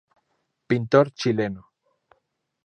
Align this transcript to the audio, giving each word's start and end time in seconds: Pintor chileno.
Pintor 0.67 1.05
chileno. 1.19 1.63